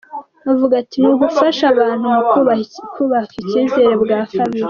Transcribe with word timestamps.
Avuga 0.51 0.73
ati, 0.81 0.95
"Ni 0.99 1.07
ugufasha 1.13 1.63
abantu 1.73 2.05
mu 2.15 2.21
kubaha 2.95 3.23
icizere 3.29 3.85
ubwa 3.95 4.19
kabiri". 4.31 4.59